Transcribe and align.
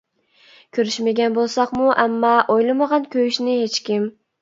كۆرۈشمىگەن 0.77 1.37
بولساقمۇ 1.37 1.93
ئەمما، 2.07 2.35
ئويلىمىغان 2.57 3.09
كۆيۈشنى 3.17 3.59
ھېچكىم. 3.65 4.15